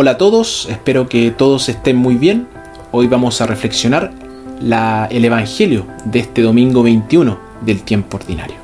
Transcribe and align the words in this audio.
Hola 0.00 0.12
a 0.12 0.16
todos, 0.16 0.68
espero 0.70 1.08
que 1.08 1.32
todos 1.32 1.68
estén 1.68 1.96
muy 1.96 2.14
bien. 2.14 2.46
Hoy 2.92 3.08
vamos 3.08 3.40
a 3.40 3.46
reflexionar 3.46 4.12
la, 4.60 5.08
el 5.10 5.24
Evangelio 5.24 5.88
de 6.04 6.20
este 6.20 6.40
domingo 6.40 6.84
21 6.84 7.36
del 7.62 7.82
tiempo 7.82 8.16
ordinario. 8.16 8.54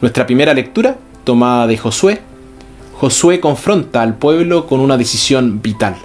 Nuestra 0.00 0.26
primera 0.26 0.52
lectura, 0.52 0.96
tomada 1.22 1.68
de 1.68 1.78
Josué, 1.78 2.22
Josué 3.00 3.40
confronta 3.40 4.02
al 4.02 4.16
pueblo 4.16 4.66
con 4.66 4.78
una 4.78 4.98
decisión 4.98 5.62
vital. 5.62 5.96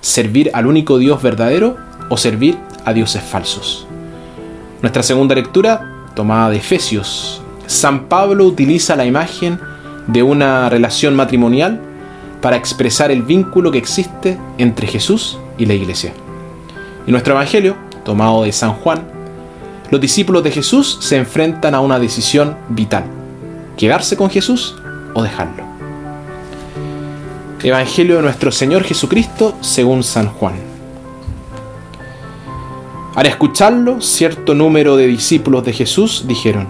Servir 0.00 0.50
al 0.54 0.66
único 0.66 0.96
Dios 0.96 1.20
verdadero 1.20 1.76
o 2.08 2.16
servir 2.16 2.56
a 2.86 2.94
dioses 2.94 3.22
falsos. 3.22 3.86
Nuestra 4.80 5.02
segunda 5.02 5.34
lectura, 5.34 6.06
tomada 6.16 6.48
de 6.48 6.56
Efesios. 6.56 7.42
San 7.66 8.04
Pablo 8.08 8.46
utiliza 8.46 8.96
la 8.96 9.04
imagen 9.04 9.60
de 10.06 10.22
una 10.22 10.70
relación 10.70 11.14
matrimonial 11.14 11.78
para 12.40 12.56
expresar 12.56 13.10
el 13.10 13.20
vínculo 13.20 13.70
que 13.70 13.76
existe 13.76 14.38
entre 14.56 14.86
Jesús 14.86 15.36
y 15.58 15.66
la 15.66 15.74
iglesia. 15.74 16.14
En 17.06 17.12
nuestro 17.12 17.34
Evangelio, 17.34 17.76
tomado 18.02 18.44
de 18.44 18.52
San 18.52 18.72
Juan, 18.72 19.02
los 19.90 20.00
discípulos 20.00 20.42
de 20.42 20.52
Jesús 20.52 20.96
se 21.02 21.18
enfrentan 21.18 21.74
a 21.74 21.80
una 21.80 21.98
decisión 21.98 22.56
vital, 22.70 23.04
quedarse 23.76 24.16
con 24.16 24.30
Jesús 24.30 24.74
o 25.12 25.22
dejarlo. 25.22 25.73
Evangelio 27.64 28.16
de 28.16 28.22
nuestro 28.22 28.52
Señor 28.52 28.82
Jesucristo 28.84 29.56
según 29.62 30.02
San 30.02 30.28
Juan. 30.28 30.52
Al 33.14 33.24
escucharlo, 33.24 34.02
cierto 34.02 34.54
número 34.54 34.98
de 34.98 35.06
discípulos 35.06 35.64
de 35.64 35.72
Jesús 35.72 36.26
dijeron, 36.28 36.68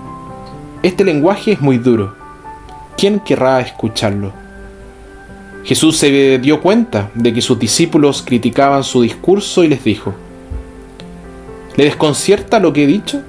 Este 0.84 1.02
lenguaje 1.02 1.50
es 1.50 1.60
muy 1.60 1.78
duro, 1.78 2.14
¿quién 2.96 3.18
querrá 3.18 3.60
escucharlo? 3.60 4.32
Jesús 5.64 5.96
se 5.96 6.38
dio 6.38 6.60
cuenta 6.60 7.10
de 7.14 7.34
que 7.34 7.42
sus 7.42 7.58
discípulos 7.58 8.22
criticaban 8.24 8.84
su 8.84 9.02
discurso 9.02 9.64
y 9.64 9.68
les 9.68 9.82
dijo, 9.82 10.14
¿Le 11.74 11.86
desconcierta 11.86 12.60
lo 12.60 12.72
que 12.72 12.84
he 12.84 12.86
dicho? 12.86 13.20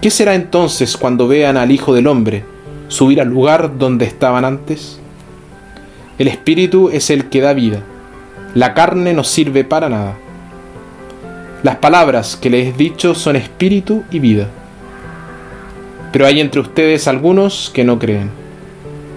¿Qué 0.00 0.10
será 0.10 0.34
entonces 0.34 0.96
cuando 0.96 1.28
vean 1.28 1.58
al 1.58 1.70
Hijo 1.70 1.92
del 1.92 2.06
Hombre 2.06 2.46
subir 2.88 3.20
al 3.20 3.28
lugar 3.28 3.76
donde 3.76 4.06
estaban 4.06 4.46
antes? 4.46 4.98
El 6.18 6.26
espíritu 6.26 6.90
es 6.90 7.10
el 7.10 7.28
que 7.28 7.40
da 7.40 7.52
vida. 7.52 7.80
La 8.54 8.74
carne 8.74 9.12
no 9.14 9.22
sirve 9.22 9.62
para 9.62 9.88
nada. 9.88 10.16
Las 11.62 11.76
palabras 11.76 12.36
que 12.36 12.50
les 12.50 12.68
he 12.68 12.72
dicho 12.76 13.14
son 13.14 13.36
espíritu 13.36 14.02
y 14.10 14.18
vida. 14.18 14.48
Pero 16.10 16.26
hay 16.26 16.40
entre 16.40 16.60
ustedes 16.60 17.06
algunos 17.06 17.70
que 17.72 17.84
no 17.84 18.00
creen, 18.00 18.30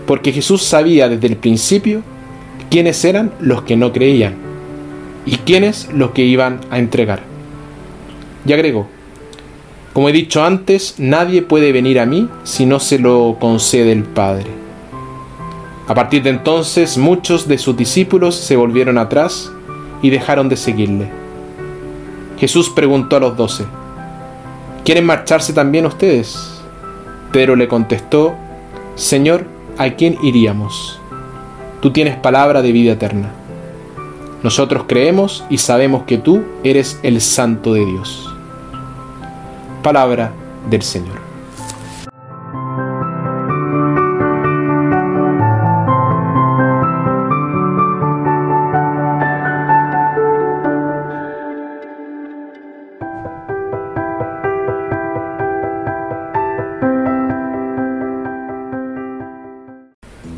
porque 0.06 0.32
Jesús 0.32 0.62
sabía 0.62 1.10
desde 1.10 1.28
el 1.28 1.38
principio 1.38 2.04
quiénes 2.70 3.04
eran 3.04 3.32
los 3.40 3.64
que 3.64 3.76
no 3.76 3.92
creían 3.92 4.36
y 5.26 5.38
quiénes 5.38 5.90
los 5.94 6.12
que 6.12 6.24
iban 6.24 6.60
a 6.70 6.78
entregar. 6.78 7.22
Y 8.46 8.54
agregó, 8.54 8.88
como 9.94 10.08
he 10.10 10.12
dicho 10.12 10.44
antes, 10.44 10.96
nadie 11.00 11.42
puede 11.42 11.72
venir 11.72 12.00
a 12.00 12.06
mí 12.06 12.30
si 12.44 12.66
no 12.66 12.80
se 12.80 13.00
lo 13.00 13.38
concede 13.40 13.92
el 13.92 14.04
Padre. 14.04 14.61
A 15.92 15.94
partir 15.94 16.24
de 16.24 16.30
entonces 16.30 16.98
muchos 16.98 17.50
de 17.50 17.58
sus 17.58 17.76
discípulos 17.76 18.34
se 18.34 18.56
volvieron 18.56 18.98
atrás 18.98 19.52
y 20.02 20.10
dejaron 20.10 20.48
de 20.48 20.56
seguirle. 20.56 21.10
Jesús 22.40 22.70
preguntó 22.70 23.18
a 23.18 23.20
los 23.20 23.36
doce, 23.36 23.66
¿quieren 24.86 25.06
marcharse 25.06 25.52
también 25.52 25.86
ustedes? 25.86 26.62
Pedro 27.34 27.58
le 27.58 27.68
contestó, 27.68 28.36
Señor, 28.96 29.44
¿a 29.78 29.90
quién 29.90 30.16
iríamos? 30.24 30.98
Tú 31.82 31.92
tienes 31.92 32.16
palabra 32.16 32.62
de 32.62 32.72
vida 32.72 32.94
eterna. 32.94 33.30
Nosotros 34.44 34.86
creemos 34.88 35.44
y 35.50 35.58
sabemos 35.58 36.04
que 36.04 36.18
tú 36.18 36.42
eres 36.64 37.02
el 37.04 37.20
Santo 37.20 37.74
de 37.74 37.86
Dios. 37.86 38.34
Palabra 39.84 40.32
del 40.70 40.84
Señor. 40.84 41.21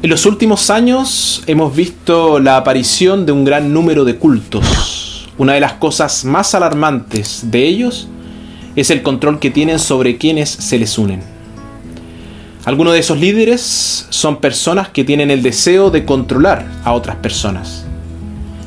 En 0.04 0.10
los 0.10 0.26
últimos 0.26 0.70
años 0.70 1.44
hemos 1.48 1.74
visto 1.74 2.38
la 2.38 2.58
aparición 2.58 3.26
de 3.26 3.32
un 3.32 3.46
gran 3.46 3.72
número 3.72 4.04
de 4.04 4.18
cultos. 4.18 5.30
Una 5.38 5.54
de 5.54 5.62
las 5.62 5.76
cosas 5.76 6.26
más 6.26 6.54
alarmantes 6.54 7.50
de 7.50 7.66
ellos 7.66 8.10
es 8.76 8.90
el 8.90 9.02
control 9.02 9.40
que 9.40 9.50
tienen 9.50 9.80
sobre 9.80 10.18
quienes 10.18 10.50
se 10.50 10.78
les 10.78 10.98
unen. 10.98 11.22
Algunos 12.66 12.92
de 12.92 13.00
esos 13.00 13.18
líderes 13.18 14.06
son 14.10 14.42
personas 14.42 14.90
que 14.90 15.06
tienen 15.06 15.32
el 15.32 15.42
deseo 15.42 15.90
de 15.90 16.04
controlar 16.04 16.70
a 16.84 16.92
otras 16.92 17.16
personas. 17.16 17.86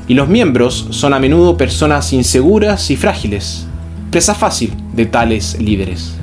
Y 0.08 0.14
los 0.14 0.28
miembros 0.28 0.86
son 0.88 1.12
a 1.12 1.18
menudo 1.18 1.58
personas 1.58 2.14
inseguras 2.14 2.91
y 2.91 2.97
frágiles, 2.97 3.66
presa 4.10 4.34
fácil 4.34 4.72
de 4.94 5.04
tales 5.04 5.60
líderes. 5.60 6.14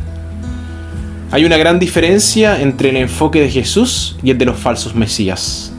Hay 1.34 1.46
una 1.46 1.58
gran 1.58 1.80
diferencia 1.80 2.62
entre 2.62 2.92
el 2.92 2.98
enfoque 2.98 3.42
de 3.42 3.50
Jesús 3.50 4.16
y 4.22 4.30
el 4.30 4.38
de 4.38 4.46
los 4.46 4.56
falsos 4.56 4.94
mesías. 4.94 5.74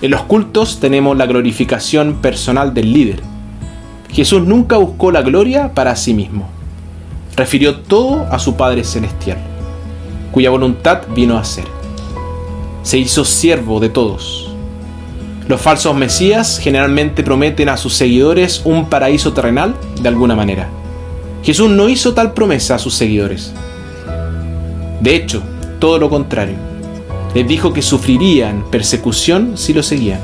En 0.00 0.10
los 0.10 0.22
cultos 0.22 0.80
tenemos 0.80 1.18
la 1.18 1.26
glorificación 1.26 2.22
personal 2.22 2.72
del 2.72 2.90
líder. 2.90 3.20
Jesús 4.10 4.46
nunca 4.46 4.78
buscó 4.78 5.12
la 5.12 5.20
gloria 5.20 5.74
para 5.74 5.94
sí 5.96 6.14
mismo. 6.14 6.48
Refirió 7.36 7.80
todo 7.80 8.26
a 8.30 8.38
su 8.38 8.56
Padre 8.56 8.84
Celestial, 8.84 9.36
cuya 10.32 10.48
voluntad 10.48 11.02
vino 11.14 11.36
a 11.36 11.44
ser. 11.44 11.66
Se 12.84 12.96
hizo 12.96 13.26
siervo 13.26 13.80
de 13.80 13.90
todos. 13.90 14.50
Los 15.46 15.60
falsos 15.60 15.94
mesías 15.94 16.58
generalmente 16.58 17.22
prometen 17.22 17.68
a 17.68 17.76
sus 17.76 17.92
seguidores 17.92 18.62
un 18.64 18.88
paraíso 18.88 19.34
terrenal 19.34 19.74
de 20.00 20.08
alguna 20.08 20.34
manera. 20.34 20.70
Jesús 21.42 21.68
no 21.68 21.90
hizo 21.90 22.14
tal 22.14 22.32
promesa 22.32 22.76
a 22.76 22.78
sus 22.78 22.94
seguidores. 22.94 23.52
De 25.00 25.14
hecho, 25.14 25.42
todo 25.78 25.98
lo 25.98 26.10
contrario. 26.10 26.56
Les 27.34 27.46
dijo 27.46 27.72
que 27.72 27.82
sufrirían 27.82 28.64
persecución 28.70 29.56
si 29.56 29.72
lo 29.72 29.82
seguían. 29.82 30.20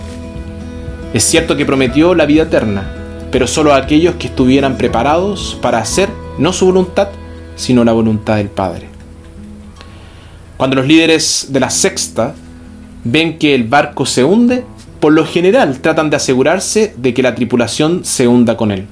Es 1.12 1.22
cierto 1.22 1.56
que 1.56 1.66
prometió 1.66 2.14
la 2.14 2.26
vida 2.26 2.42
eterna, 2.42 2.90
pero 3.30 3.46
solo 3.46 3.72
a 3.72 3.76
aquellos 3.76 4.16
que 4.16 4.26
estuvieran 4.26 4.76
preparados 4.76 5.56
para 5.62 5.78
hacer 5.78 6.08
no 6.38 6.52
su 6.52 6.66
voluntad, 6.66 7.08
sino 7.54 7.84
la 7.84 7.92
voluntad 7.92 8.36
del 8.36 8.48
Padre. 8.48 8.88
Cuando 10.56 10.76
los 10.76 10.86
líderes 10.86 11.48
de 11.50 11.60
la 11.60 11.70
sexta 11.70 12.34
ven 13.04 13.38
que 13.38 13.54
el 13.54 13.64
barco 13.64 14.06
se 14.06 14.24
hunde, 14.24 14.64
por 14.98 15.12
lo 15.12 15.24
general 15.24 15.78
tratan 15.80 16.10
de 16.10 16.16
asegurarse 16.16 16.94
de 16.96 17.14
que 17.14 17.22
la 17.22 17.34
tripulación 17.34 18.04
se 18.04 18.26
hunda 18.26 18.56
con 18.56 18.72
él. 18.72 18.86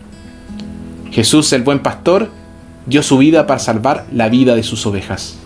Jesús, 1.11 1.53
el 1.53 1.63
buen 1.63 1.81
pastor, 1.81 2.31
dio 2.87 3.03
su 3.03 3.19
vida 3.19 3.47
para 3.47 3.59
salvar 3.59 4.07
la 4.13 4.29
vida 4.29 4.55
de 4.55 4.63
sus 4.63 4.87
ovejas 4.87 5.42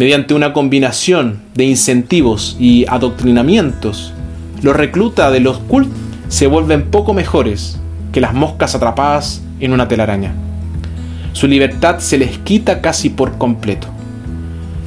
mediante 0.00 0.32
una 0.32 0.54
combinación 0.54 1.42
de 1.54 1.64
incentivos 1.64 2.56
y 2.58 2.86
adoctrinamientos, 2.88 4.14
los 4.62 4.74
reclutas 4.74 5.30
de 5.30 5.40
los 5.40 5.58
cultos 5.58 5.92
se 6.28 6.46
vuelven 6.46 6.90
poco 6.90 7.12
mejores 7.12 7.78
que 8.10 8.22
las 8.22 8.32
moscas 8.32 8.74
atrapadas 8.74 9.42
en 9.60 9.74
una 9.74 9.88
telaraña. 9.88 10.32
Su 11.34 11.48
libertad 11.48 11.98
se 11.98 12.16
les 12.16 12.38
quita 12.38 12.80
casi 12.80 13.10
por 13.10 13.36
completo. 13.36 13.88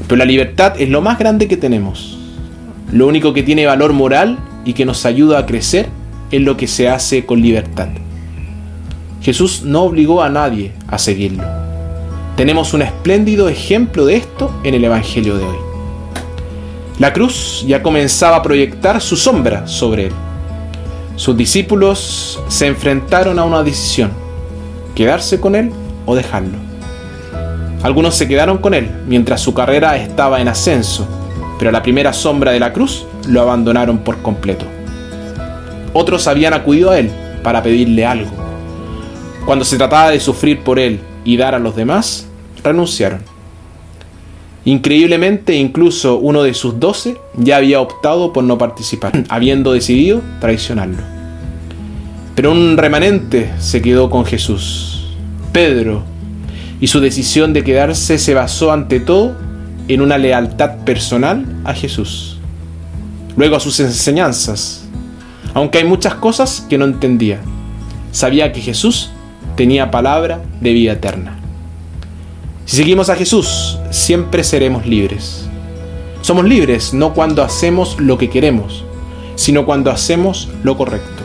Pero 0.07 0.18
la 0.18 0.25
libertad 0.25 0.81
es 0.81 0.89
lo 0.89 1.04
más 1.04 1.19
grande 1.19 1.48
que 1.48 1.57
tenemos. 1.57 2.18
Lo 2.92 3.06
único 3.06 3.33
que 3.33 3.44
tiene 3.44 3.68
valor 3.68 3.94
moral 3.94 4.39
y 4.65 4.74
que 4.74 4.83
nos 4.83 5.06
ayuda 5.06 5.38
a 5.38 5.45
crecer 5.45 5.89
es 6.31 6.42
lo 6.42 6.57
que 6.57 6.65
se 6.65 6.89
hace 6.89 7.24
con 7.24 7.39
libertad. 7.39 7.89
Jesús 9.21 9.62
no 9.63 9.83
obligó 9.83 10.24
a 10.24 10.30
nadie 10.30 10.71
a 10.88 10.98
seguirlo 10.98 11.62
tenemos 12.35 12.74
un 12.74 12.81
espléndido 12.81 13.47
ejemplo 13.47 14.06
de 14.06 14.15
esto 14.15 14.51
en 14.63 14.74
el 14.74 14.83
Evangelio 14.83 15.38
de 15.38 15.45
hoy. 15.45 15.57
La 17.00 17.13
cruz 17.13 17.63
ya 17.68 17.83
comenzaba 17.83 18.38
a 18.38 18.41
proyectar 18.41 19.00
su 19.01 19.15
sombra 19.15 19.68
sobre 19.68 20.07
él. 20.07 20.13
Sus 21.15 21.38
discípulos 21.38 22.41
se 22.47 22.65
enfrentaron 22.65 23.38
a 23.38 23.45
una 23.45 23.62
decisión, 23.62 24.12
quedarse 24.95 25.39
con 25.39 25.56
él 25.56 25.71
o 26.06 26.15
dejarlo. 26.15 26.57
Algunos 27.83 28.15
se 28.15 28.27
quedaron 28.27 28.57
con 28.57 28.74
él 28.74 28.89
mientras 29.07 29.41
su 29.41 29.53
carrera 29.53 29.97
estaba 29.97 30.41
en 30.41 30.47
ascenso, 30.47 31.07
pero 31.59 31.69
a 31.69 31.74
la 31.74 31.83
primera 31.83 32.13
sombra 32.13 32.51
de 32.51 32.59
la 32.59 32.74
cruz 32.74 33.06
lo 33.27 33.41
abandonaron 33.41 34.00
por 34.00 34.21
completo. 34.21 34.65
Otros 35.94 36.27
habían 36.27 36.53
acudido 36.53 36.89
a 36.89 36.97
él 36.97 37.12
para 37.44 37.62
pedirle 37.62 38.06
algo. 38.06 38.31
Cuando 39.45 39.65
se 39.65 39.77
trataba 39.77 40.09
de 40.09 40.19
sufrir 40.19 40.63
por 40.63 40.79
él 40.79 41.00
y 41.25 41.38
dar 41.38 41.56
a 41.56 41.60
los 41.60 41.75
demás, 41.75 42.28
renunciaron. 42.64 43.22
Increíblemente, 44.66 45.56
incluso 45.56 46.18
uno 46.18 46.44
de 46.44 46.54
sus 46.54 46.80
doce 46.80 47.18
ya 47.36 47.58
había 47.58 47.81
optado 47.81 48.31
por 48.31 48.44
no 48.44 48.58
participar, 48.58 49.12
habiendo 49.30 49.74
decidido 49.74 50.22
traicionarlo. 50.40 51.04
Pero 52.36 52.52
un 52.52 52.78
remanente 52.78 53.52
se 53.60 53.81
quedó 53.81 54.10
con 54.10 54.25
Jesús, 54.25 55.16
Pedro, 55.52 56.04
y 56.80 56.88
su 56.88 57.00
decisión 57.00 57.54
de 57.54 57.64
quedarse 57.64 58.18
se 58.18 58.34
basó 58.34 58.72
ante 58.72 59.00
todo 59.00 59.36
en 59.88 60.02
una 60.02 60.18
lealtad 60.18 60.78
personal 60.86 61.46
a 61.66 61.74
Jesús, 61.74 62.38
luego 63.36 63.58
a 63.58 63.60
sus 63.60 63.80
enseñanzas, 63.80 64.86
aunque 65.54 65.80
hay 65.80 65.84
muchas 65.84 66.16
cosas 66.16 66.66
que 66.70 66.78
no 66.78 66.86
entendía. 66.86 67.40
Sabía 68.12 68.52
que 68.52 68.62
Jesús 68.62 69.12
tenía 69.55 69.91
palabra 69.91 70.41
de 70.61 70.73
vida 70.73 70.94
eterna. 70.94 71.39
Si 72.65 72.77
seguimos 72.77 73.09
a 73.09 73.15
Jesús, 73.15 73.77
siempre 73.91 74.44
seremos 74.44 74.85
libres. 74.85 75.47
Somos 76.21 76.45
libres 76.45 76.94
no 76.94 77.13
cuando 77.13 77.44
hacemos 77.44 78.00
lo 78.00 78.17
que 78.17 78.29
queremos, 78.29 78.85
sino 79.35 79.65
cuando 79.65 79.91
hacemos 79.91 80.50
lo 80.63 80.77
correcto. 80.77 81.23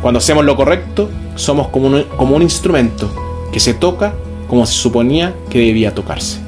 Cuando 0.00 0.18
hacemos 0.18 0.44
lo 0.44 0.56
correcto, 0.56 1.10
somos 1.36 1.68
como 1.68 1.88
un, 1.88 2.04
como 2.16 2.36
un 2.36 2.42
instrumento 2.42 3.10
que 3.52 3.60
se 3.60 3.74
toca 3.74 4.14
como 4.48 4.66
se 4.66 4.74
suponía 4.74 5.34
que 5.48 5.60
debía 5.60 5.94
tocarse. 5.94 6.38